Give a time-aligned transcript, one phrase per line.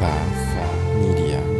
[0.00, 1.59] Path Media.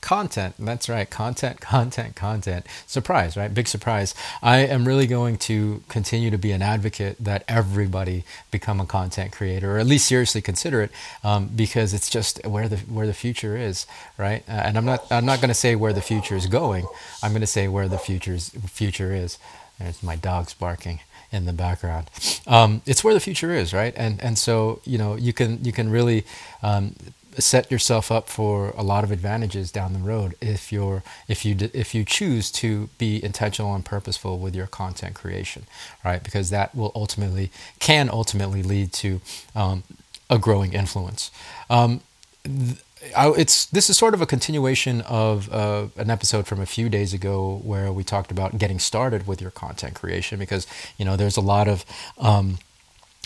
[0.00, 0.54] content.
[0.58, 2.66] That's right, content, content, content.
[2.86, 3.52] Surprise, right?
[3.52, 4.14] Big surprise.
[4.42, 9.32] I am really going to continue to be an advocate that everybody become a content
[9.32, 10.90] creator, or at least seriously consider it,
[11.22, 13.86] um, because it's just where the where the future is,
[14.18, 14.42] right?
[14.48, 16.86] Uh, and I'm not I'm not going to say where the future is going.
[17.22, 19.38] I'm going to say where the future's future is.
[19.78, 21.00] There's my dogs barking
[21.32, 22.10] in the background.
[22.46, 23.94] Um, it's where the future is, right?
[23.96, 26.24] And and so you know you can you can really
[26.62, 26.94] um,
[27.40, 31.56] set yourself up for a lot of advantages down the road if you're if you
[31.74, 35.64] if you choose to be intentional and purposeful with your content creation,
[36.04, 36.22] right?
[36.22, 39.20] Because that will ultimately can ultimately lead to
[39.54, 39.82] um,
[40.28, 41.30] a growing influence.
[41.68, 42.00] Um,
[42.44, 42.78] th-
[43.16, 46.88] I, it's this is sort of a continuation of uh, an episode from a few
[46.88, 50.66] days ago where we talked about getting started with your content creation because
[50.98, 51.84] you know there's a lot of
[52.18, 52.58] um,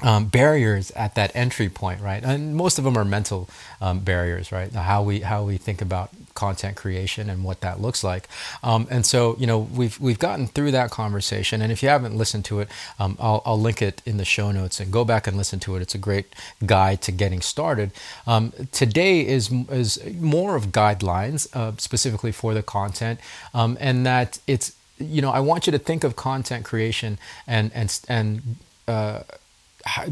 [0.00, 2.24] um, barriers at that entry point, right?
[2.24, 3.48] And most of them are mental
[3.80, 4.72] um, barriers, right?
[4.72, 8.26] How we how we think about content creation and what that looks like.
[8.62, 11.60] Um, and so, you know, we've we've gotten through that conversation.
[11.60, 12.68] And if you haven't listened to it,
[12.98, 15.76] um, I'll, I'll link it in the show notes and go back and listen to
[15.76, 15.82] it.
[15.82, 16.34] It's a great
[16.64, 17.90] guide to getting started.
[18.26, 23.20] Um, today is is more of guidelines uh, specifically for the content,
[23.52, 27.70] um, and that it's you know I want you to think of content creation and
[27.74, 28.56] and and
[28.88, 29.20] uh,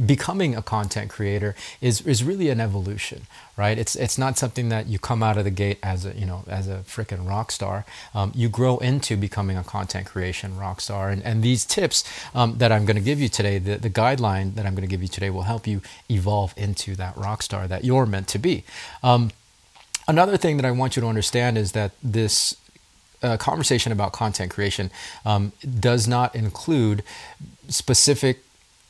[0.07, 3.27] becoming a content creator is is really an evolution,
[3.57, 3.79] right?
[3.79, 6.45] It's it's not something that you come out of the gate as a you know
[6.49, 7.85] as a freaking rock star.
[8.15, 12.59] Um, you grow into becoming a content creation rock star, and and these tips um,
[12.59, 15.03] that I'm going to give you today, the the guideline that I'm going to give
[15.03, 15.81] you today, will help you
[16.11, 18.65] evolve into that rock star that you're meant to be.
[19.03, 19.31] Um,
[20.09, 22.57] another thing that I want you to understand is that this
[23.23, 24.91] uh, conversation about content creation
[25.25, 27.03] um, does not include
[27.69, 28.43] specific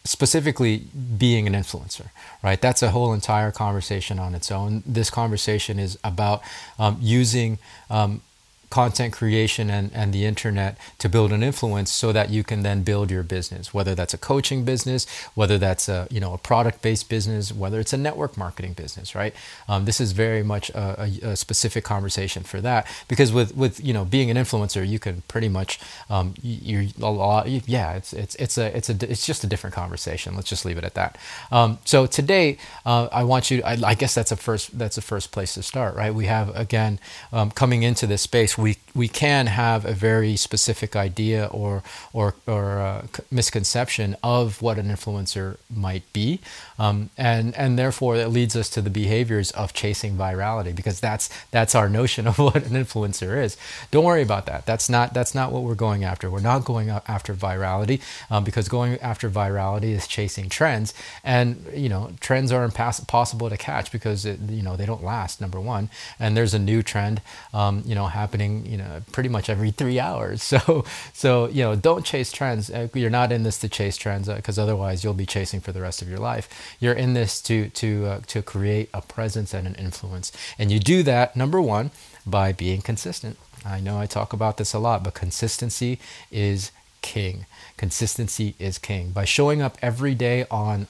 [0.04, 0.84] specifically
[1.18, 2.10] being an influencer,
[2.42, 2.60] right?
[2.60, 4.82] That's a whole entire conversation on its own.
[4.86, 6.42] This conversation is about
[6.78, 7.58] um, using
[7.90, 8.22] um,
[8.70, 12.82] content creation and, and the internet to build an influence so that you can then
[12.82, 16.80] build your business whether that's a coaching business whether that's a you know a product
[16.82, 19.34] based business whether it's a network marketing business right?
[19.68, 23.84] Um, this is very much a, a, a, specific conversation for that because with with
[23.84, 28.12] you know being an influencer you can pretty much um, you're a lot yeah it's
[28.12, 30.34] it's it's a it's a it's just a different conversation.
[30.34, 31.18] Let's just leave it at that.
[31.50, 35.02] Um, so today uh, I want you I, I, guess that's a first that's a
[35.02, 36.14] first place to start right?
[36.14, 36.98] We have again
[37.32, 41.82] um, coming into this space we we can have a very specific idea or
[42.12, 46.40] or or uh, misconception of what an influencer might be,
[46.78, 51.28] um, and and therefore it leads us to the behaviors of chasing virality because that's
[51.50, 53.56] that's our notion of what an influencer is.
[53.90, 54.66] Don't worry about that.
[54.66, 56.30] That's not that's not what we're going after.
[56.30, 58.00] We're not going after virality
[58.30, 60.92] um, because going after virality is chasing trends,
[61.24, 65.40] and you know trends are impossible to catch because it, you know they don't last.
[65.40, 65.88] Number one,
[66.18, 67.22] and there's a new trend
[67.54, 70.42] um, you know happening you know pretty much every three hours.
[70.50, 72.70] So so you know don't chase trends.
[72.70, 75.72] Uh, you're not in this to chase trends because uh, otherwise you'll be chasing for
[75.72, 76.48] the rest of your life.
[76.80, 80.80] You're in this to to uh, to create a presence and an influence, and you
[80.80, 81.90] do that number one
[82.26, 83.36] by being consistent.
[83.64, 85.98] I know I talk about this a lot, but consistency
[86.30, 86.72] is
[87.02, 87.46] king.
[87.76, 89.10] Consistency is king.
[89.10, 90.86] By showing up every day on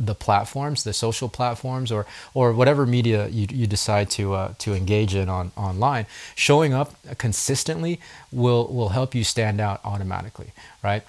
[0.00, 4.74] the platforms, the social platforms, or or whatever media you, you decide to uh, to
[4.74, 8.00] engage in on online, showing up consistently
[8.32, 10.52] will will help you stand out automatically,
[10.82, 11.04] right?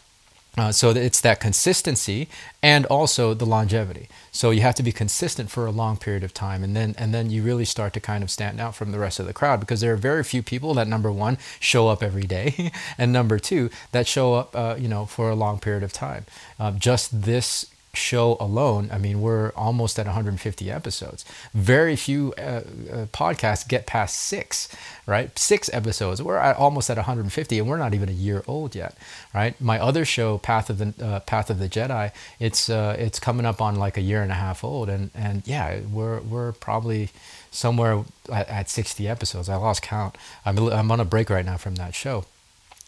[0.57, 2.27] Uh, so it's that consistency
[2.61, 4.09] and also the longevity.
[4.33, 7.13] So you have to be consistent for a long period of time, and then and
[7.13, 9.61] then you really start to kind of stand out from the rest of the crowd
[9.61, 13.39] because there are very few people that number one show up every day, and number
[13.39, 16.25] two that show up, uh, you know, for a long period of time.
[16.59, 21.25] Uh, just this show alone, I mean, we're almost at 150 episodes.
[21.53, 22.61] Very few uh, uh,
[23.07, 24.69] podcasts get past six,
[25.05, 25.37] right?
[25.37, 26.21] Six episodes.
[26.21, 28.97] We're at almost at 150, and we're not even a year old yet,
[29.33, 29.59] right?
[29.59, 33.45] My other show, Path of the uh, Path of the Jedi, it's uh, it's coming
[33.45, 37.09] up on like a year and a half old, and and yeah, we're we're probably
[37.51, 39.49] somewhere at, at 60 episodes.
[39.49, 40.17] I lost count.
[40.45, 42.25] I'm I'm on a break right now from that show.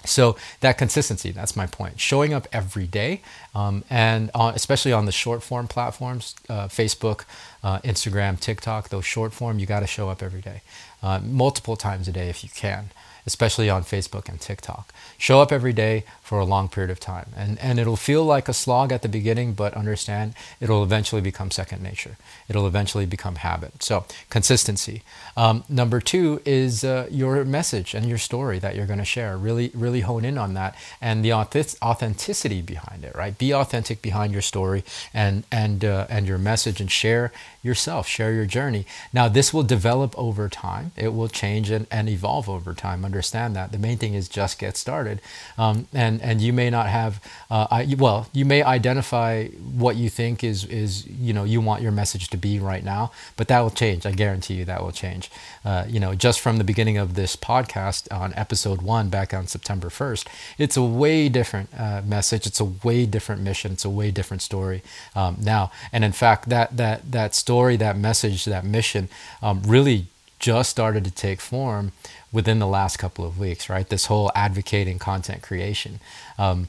[0.06, 2.00] So that consistency that's my point.
[2.00, 3.22] Showing up every day
[3.56, 7.26] um, and on, especially on the short form platforms uh, facebook
[7.64, 10.62] uh, instagram tiktok those short form you got to show up every day
[11.02, 12.90] uh, multiple times a day if you can
[13.26, 14.94] especially on Facebook and TikTok.
[15.18, 17.32] Show up every day for a long period of time.
[17.36, 21.52] And, and it'll feel like a slog at the beginning, but understand it'll eventually become
[21.52, 22.18] second nature.
[22.50, 23.84] It'll eventually become habit.
[23.84, 25.04] So, consistency.
[25.38, 29.38] Um, number two is uh, your message and your story that you're going to share.
[29.38, 33.38] Really, really hone in on that and the authenticity behind it, right?
[33.38, 34.84] Be authentic behind your story
[35.14, 37.32] and, and, uh, and your message and share
[37.62, 38.86] yourself, share your journey.
[39.14, 43.56] Now, this will develop over time, it will change and, and evolve over time understand
[43.56, 43.72] that.
[43.72, 45.22] The main thing is just get started,
[45.56, 47.22] um, and and you may not have,
[47.52, 49.48] uh, I, well, you may identify
[49.84, 53.12] what you think is is you know you want your message to be right now,
[53.38, 54.08] but that will change.
[54.08, 55.30] I guarantee you that will change.
[55.64, 59.46] Uh, you know, just from the beginning of this podcast on episode one back on
[59.46, 60.28] September first,
[60.58, 62.48] it's a way different uh, message.
[62.48, 63.74] It's a way different mission.
[63.74, 64.82] It's a way different story
[65.16, 65.72] um, now.
[65.92, 69.10] And in fact, that that that story, that message, that mission,
[69.44, 70.08] um, really
[70.44, 71.94] just started to take form
[72.34, 73.88] within the last couple of weeks, right?
[73.88, 76.02] This whole advocating content creation.
[76.38, 76.68] Um,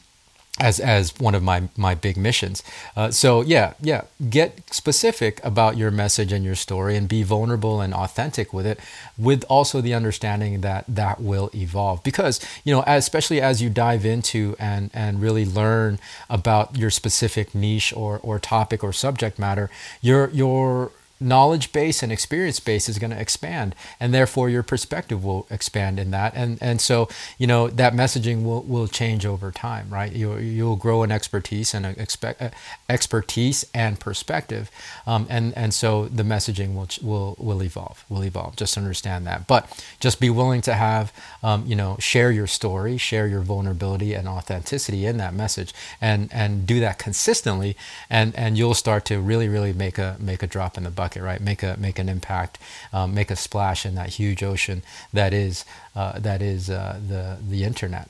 [0.60, 2.62] as, as one of my, my big missions.
[2.96, 7.80] Uh, so, yeah, yeah, get specific about your message and your story and be vulnerable
[7.80, 8.78] and authentic with it,
[9.18, 12.04] with also the understanding that that will evolve.
[12.04, 15.98] Because, you know, especially as you dive into and, and really learn
[16.30, 19.68] about your specific niche or, or topic or subject matter,
[20.00, 25.24] your, your, knowledge base and experience base is going to expand and therefore your perspective
[25.24, 26.32] will expand in that.
[26.34, 27.08] And and so
[27.38, 30.12] you know that messaging will, will change over time right?
[30.12, 32.50] You, you'll grow an expertise and expect uh,
[32.88, 34.70] expertise and perspective
[35.06, 38.56] um, and and so the messaging will will will evolve will evolve.
[38.56, 39.46] Just understand that.
[39.46, 41.12] But just be willing to have
[41.42, 46.28] um, you know share your story share your vulnerability and authenticity in that message and
[46.32, 47.76] and do that consistently
[48.10, 51.03] and and you'll start to really really make a make a drop in the bucket
[51.22, 51.40] right?
[51.40, 52.58] Make a make an impact,
[52.92, 55.64] um, make a splash in that huge ocean that is
[55.94, 58.08] uh, that is uh, the the internet.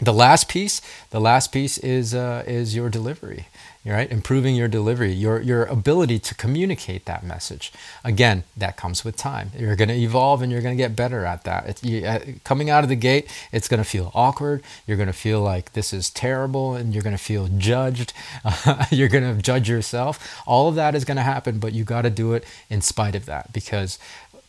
[0.00, 3.46] The last piece, the last piece is uh, is your delivery
[3.92, 4.10] right?
[4.10, 7.72] Improving your delivery, your, your ability to communicate that message.
[8.04, 9.52] Again, that comes with time.
[9.56, 11.82] You're going to evolve and you're going to get better at that.
[11.84, 14.62] You, uh, coming out of the gate, it's going to feel awkward.
[14.86, 18.12] You're going to feel like this is terrible and you're going to feel judged.
[18.44, 20.42] Uh, you're going to judge yourself.
[20.46, 23.14] All of that is going to happen, but you got to do it in spite
[23.14, 23.98] of that because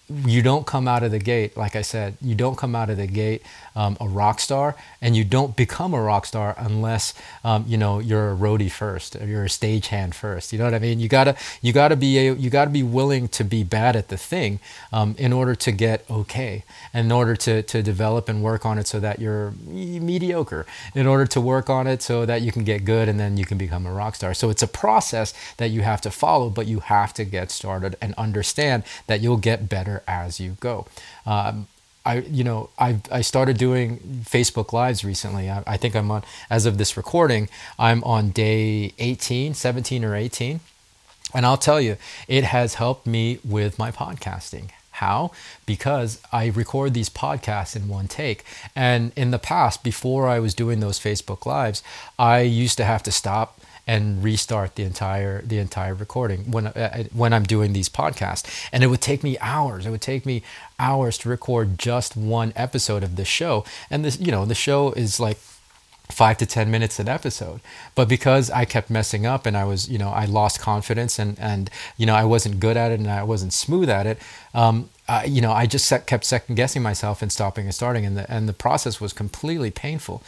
[0.09, 2.98] you don't come out of the gate, like I said, you don't come out of
[2.98, 3.44] the gate
[3.77, 7.13] um, a rock star, and you don't become a rock star unless
[7.44, 10.51] um, you know you're a roadie first, or you're a stagehand first.
[10.51, 11.00] You know what I mean?
[11.00, 14.18] You gotta you gotta be a, you gotta be willing to be bad at the
[14.18, 14.59] thing
[14.92, 16.63] um, in order to get okay,
[16.94, 20.65] in order to to develop and work on it so that you're mediocre.
[20.95, 23.45] In order to work on it so that you can get good, and then you
[23.45, 24.33] can become a rock star.
[24.33, 27.95] So it's a process that you have to follow, but you have to get started
[28.01, 30.85] and understand that you'll get better as you go.
[31.25, 31.67] Um,
[32.05, 35.49] I, you know, I, I started doing Facebook Lives recently.
[35.49, 40.15] I, I think I'm on, as of this recording, I'm on day 18, 17 or
[40.15, 40.61] 18.
[41.33, 41.97] And I'll tell you,
[42.29, 44.69] it has helped me with my podcasting.
[44.91, 45.31] How?
[45.65, 48.45] Because I record these podcasts in one take.
[48.75, 51.83] And in the past, before I was doing those Facebook Lives,
[52.17, 57.06] I used to have to stop and restart the entire the entire recording when uh,
[57.13, 58.45] when I'm doing these podcasts.
[58.72, 59.86] And it would take me hours.
[59.86, 60.44] It would take me
[60.78, 63.63] hours to record just one episode of the show.
[63.89, 65.38] And this, you know, the show is like
[66.10, 67.60] five to ten minutes an episode
[67.94, 71.38] but because i kept messing up and i was you know i lost confidence and
[71.38, 74.17] and you know i wasn't good at it and i wasn't smooth at it
[74.53, 78.15] um, uh, you know i just kept second guessing myself and stopping and starting and
[78.15, 80.24] the and the process was completely painful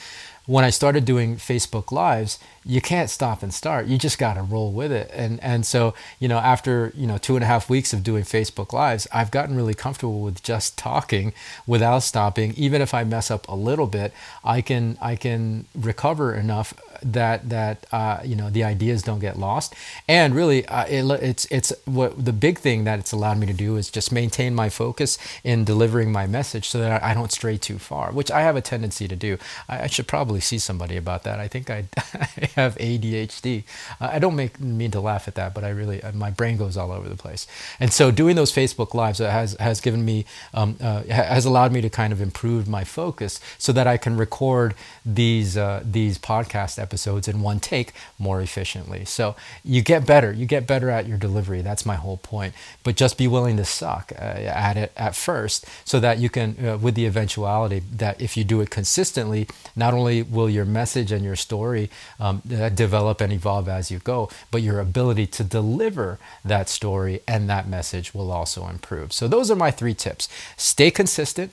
[0.49, 3.85] when I started doing Facebook Lives, you can't stop and start.
[3.85, 5.11] You just got to roll with it.
[5.13, 8.23] And and so you know, after you know two and a half weeks of doing
[8.23, 11.33] Facebook Lives, I've gotten really comfortable with just talking
[11.67, 12.55] without stopping.
[12.57, 14.11] Even if I mess up a little bit,
[14.43, 19.37] I can I can recover enough that that uh, you know the ideas don't get
[19.37, 19.75] lost.
[20.07, 23.53] And really, uh, it, it's it's what the big thing that it's allowed me to
[23.53, 27.57] do is just maintain my focus in delivering my message so that I don't stray
[27.57, 29.37] too far, which I have a tendency to do.
[29.67, 31.39] I, I should probably see somebody about that.
[31.39, 33.63] I think I, I have ADHD.
[33.99, 36.57] Uh, I don't make mean to laugh at that, but I really uh, my brain
[36.57, 37.47] goes all over the place.
[37.79, 41.81] And so doing those Facebook lives has has given me um, uh, has allowed me
[41.81, 46.79] to kind of improve my focus so that I can record these uh, these podcast
[46.79, 49.05] episodes in one take more efficiently.
[49.05, 50.31] So you get better.
[50.31, 51.61] You get better at your delivery.
[51.61, 52.53] That's my whole point.
[52.83, 56.55] But just be willing to suck uh, at it at first so that you can,
[56.65, 61.11] uh, with the eventuality that if you do it consistently, not only will your message
[61.11, 65.43] and your story um, uh, develop and evolve as you go, but your ability to
[65.43, 69.13] deliver that story and that message will also improve.
[69.13, 70.27] So those are my three tips.
[70.57, 71.51] Stay consistent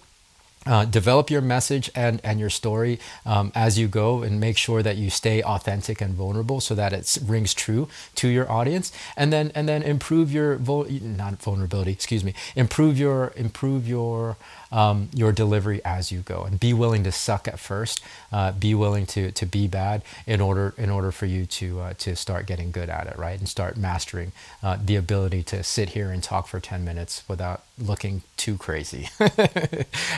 [0.67, 4.83] uh, develop your message and, and your story um, as you go and make sure
[4.83, 9.33] that you stay authentic and vulnerable so that it rings true to your audience and
[9.33, 14.37] then and then improve your vul- not vulnerability excuse me improve your improve your
[14.73, 16.43] um, your delivery as you go.
[16.43, 18.01] And be willing to suck at first.
[18.33, 21.95] Uh, be willing to to be bad in order in order for you to uh,
[21.99, 23.39] to start getting good at it right?
[23.39, 24.33] And start mastering
[24.63, 29.09] uh, the ability to sit here and talk for 10 minutes without looking too crazy.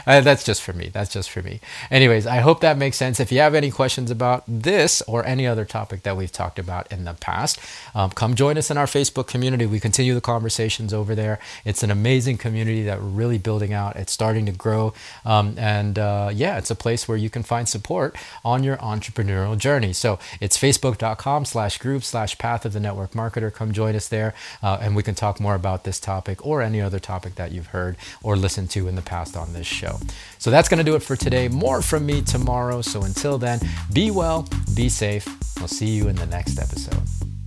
[0.06, 0.88] Uh, that's just for me.
[0.88, 1.60] That's just for me.
[1.90, 3.20] Anyways i hope that makes sense.
[3.20, 6.90] If you have any questions about this or any other topic that we've talked about
[6.90, 7.58] in the past
[7.94, 9.66] um, come join us in our facebook community.
[9.66, 11.38] We continue the conversations over there.
[11.64, 13.96] It's an amazing community that we're really building out.
[13.96, 14.92] It's starting to grow.
[15.24, 19.56] Um, and uh, yeah, it's a place where you can find support on your entrepreneurial
[19.56, 19.92] journey.
[19.92, 23.52] So it's facebook.com slash group slash path of the network marketer.
[23.52, 26.80] Come join us there uh, and we can talk more about this topic or any
[26.80, 29.98] other topic that you've heard or listened to in the past on this show.
[30.38, 31.48] So that's going to do it for today.
[31.48, 32.82] More from me tomorrow.
[32.82, 33.60] So until then,
[33.92, 35.26] be well, be safe.
[35.60, 37.37] I'll see you in the next episode.